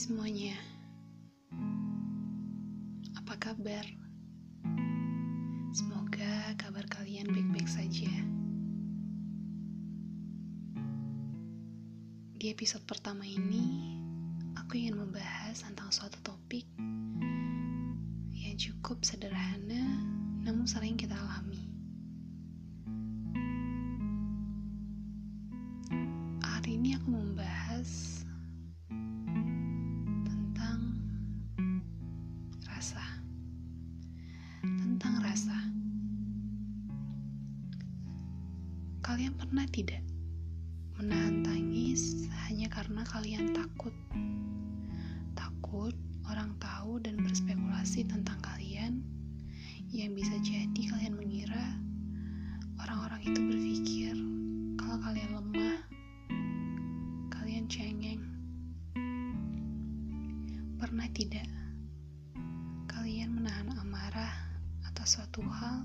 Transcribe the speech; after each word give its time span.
semuanya, 0.00 0.56
apa 3.12 3.36
kabar? 3.36 3.84
Semoga 5.76 6.56
kabar 6.56 6.88
kalian 6.88 7.28
baik-baik 7.28 7.68
saja. 7.68 8.08
Di 12.40 12.48
episode 12.48 12.88
pertama 12.88 13.28
ini, 13.28 14.00
aku 14.56 14.80
ingin 14.80 14.96
membahas 14.96 15.60
tentang 15.60 15.92
suatu 15.92 16.16
topik 16.24 16.64
rasa. 32.82 33.06
Tentang 34.66 35.22
rasa. 35.22 35.54
Kalian 39.06 39.38
pernah 39.38 39.62
tidak 39.70 40.02
menahan 40.98 41.46
tangis 41.46 42.26
hanya 42.42 42.66
karena 42.66 43.06
kalian 43.06 43.54
takut? 43.54 43.94
Takut 45.38 45.94
orang 46.26 46.58
tahu 46.58 46.98
dan 46.98 47.22
berspekulasi 47.22 48.02
tentang 48.10 48.42
kalian 48.42 48.98
yang 49.94 50.18
bisa 50.18 50.34
jadi 50.42 50.82
kalian 50.90 51.14
mengira 51.14 51.78
orang-orang 52.82 53.22
itu 53.22 53.40
berpikir 53.46 54.14
kalau 54.74 54.98
kalian 55.06 55.30
lemah, 55.38 55.78
kalian 57.30 57.70
cengeng. 57.70 58.26
Pernah 60.82 61.06
tidak 61.14 61.61
atas 65.02 65.18
suatu 65.18 65.42
hal 65.42 65.82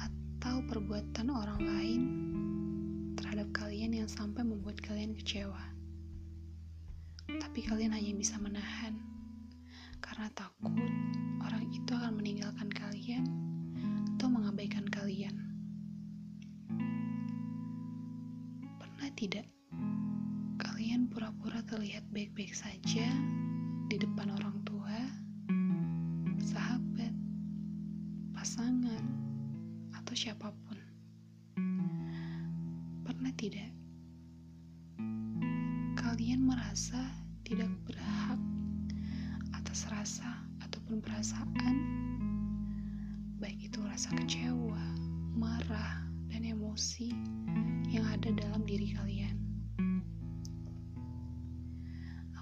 atau 0.00 0.64
perbuatan 0.72 1.28
orang 1.28 1.60
lain 1.60 2.02
terhadap 3.12 3.44
kalian 3.52 3.92
yang 3.92 4.08
sampai 4.08 4.40
membuat 4.40 4.80
kalian 4.80 5.12
kecewa? 5.12 5.60
Tapi 7.28 7.60
kalian 7.68 7.92
hanya 7.92 8.16
bisa 8.16 8.40
menahan 8.40 8.96
karena 10.00 10.32
takut 10.32 10.72
orang 11.44 11.68
itu 11.68 11.92
akan 11.92 12.16
meninggalkan 12.16 12.72
kalian 12.72 13.28
atau 14.16 14.32
mengabaikan 14.32 14.88
kalian. 14.88 15.36
Pernah 18.80 19.12
tidak 19.12 19.44
kalian 20.56 21.12
pura-pura 21.12 21.60
terlihat 21.68 22.08
baik-baik 22.08 22.56
saja 22.56 23.12
siapa 30.26 30.50
pun? 30.50 30.74
Pernah 33.06 33.30
tidak 33.38 33.70
kalian 35.94 36.42
merasa 36.42 36.98
tidak 37.46 37.70
berhak 37.86 38.34
atas 39.54 39.86
rasa 39.86 40.26
ataupun 40.66 40.98
perasaan, 40.98 41.74
baik 43.38 43.70
itu 43.70 43.78
rasa 43.86 44.10
kecewa, 44.18 44.82
marah, 45.38 46.02
dan 46.34 46.42
emosi 46.42 47.14
yang 47.86 48.02
ada 48.10 48.34
dalam 48.34 48.66
diri 48.66 48.98
kalian? 48.98 49.38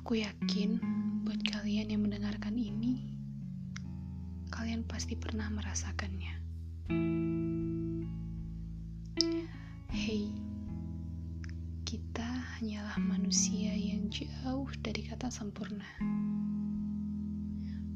Aku 0.01 0.25
yakin 0.25 0.81
buat 1.29 1.45
kalian 1.53 1.93
yang 1.93 2.01
mendengarkan 2.01 2.57
ini, 2.57 3.13
kalian 4.49 4.89
pasti 4.89 5.21
pernah 5.21 5.53
merasakannya. 5.53 6.33
Hanyalah 12.95 13.19
manusia 13.19 13.75
yang 13.75 14.07
jauh 14.07 14.71
dari 14.79 15.03
kata 15.03 15.27
sempurna. 15.27 15.83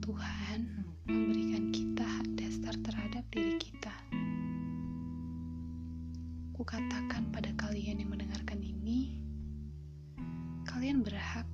Tuhan 0.03 0.91
memberikan 1.06 1.70
kita 1.70 2.03
hak 2.03 2.26
dasar 2.34 2.75
terhadap 2.82 3.22
diri 3.31 3.62
kita. 3.62 3.94
Kukatakan 6.50 7.31
pada 7.31 7.54
kalian 7.54 8.03
yang 8.03 8.10
mendengarkan 8.10 8.58
ini, 8.58 9.22
kalian 10.66 11.06
berhak 11.06 11.47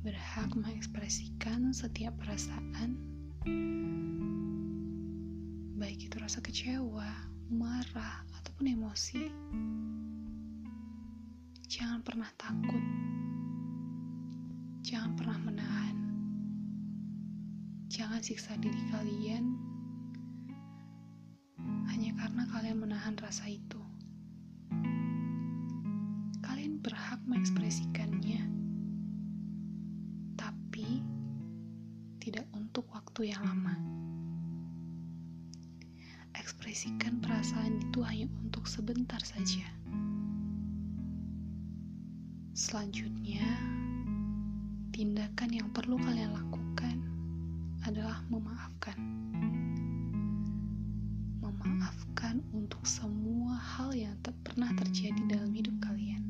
berhak 0.00 0.48
mengekspresikan 0.56 1.76
setiap 1.76 2.16
perasaan, 2.16 2.96
baik 5.76 6.08
itu 6.08 6.16
rasa 6.16 6.40
kecewa, 6.40 7.12
marah, 7.52 8.24
ataupun 8.40 8.72
emosi. 8.72 9.28
Jangan 11.66 11.98
pernah 11.98 12.30
takut, 12.38 12.78
jangan 14.86 15.18
pernah 15.18 15.34
menahan, 15.50 15.98
jangan 17.90 18.22
siksa 18.22 18.54
diri 18.62 18.78
kalian 18.94 19.50
hanya 21.90 22.14
karena 22.22 22.46
kalian 22.54 22.78
menahan 22.78 23.18
rasa 23.18 23.50
itu. 23.50 23.82
Kalian 26.38 26.78
berhak 26.78 27.18
mengekspresikannya 27.26 28.46
tapi 30.38 31.02
tidak 32.22 32.46
untuk 32.54 32.86
waktu 32.94 33.34
yang 33.34 33.42
lama. 33.42 33.74
Ekspresikan 36.38 37.18
perasaan 37.18 37.82
itu 37.90 38.06
hanya 38.06 38.30
untuk 38.38 38.70
sebentar 38.70 39.18
saja. 39.26 39.66
Selanjutnya, 42.56 43.44
tindakan 44.88 45.52
yang 45.52 45.68
perlu 45.76 46.00
kalian 46.00 46.32
lakukan 46.32 47.04
adalah 47.84 48.24
memaafkan. 48.32 48.96
Memaafkan 51.44 52.40
untuk 52.56 52.80
semua 52.88 53.60
hal 53.60 53.92
yang 53.92 54.16
tak 54.24 54.32
pernah 54.40 54.72
terjadi 54.72 55.20
dalam 55.28 55.52
hidup 55.52 55.76
kalian. 55.84 56.24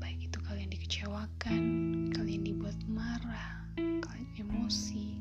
Baik 0.00 0.32
itu 0.32 0.40
kalian 0.48 0.72
dikecewakan, 0.72 1.60
kalian 2.16 2.40
dibuat 2.40 2.80
marah, 2.88 3.68
kalian 3.76 4.32
emosi, 4.40 5.20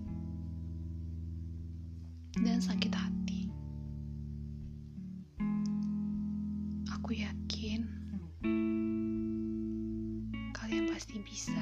dan 2.47 2.63
sakit 2.63 2.86
Aku 6.97 7.13
yakin 7.13 7.85
kalian 10.49 10.89
pasti 10.89 11.21
bisa 11.21 11.61